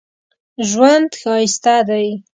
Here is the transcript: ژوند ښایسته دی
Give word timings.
ژوند 0.69 1.09
ښایسته 1.21 1.75
دی 1.87 2.07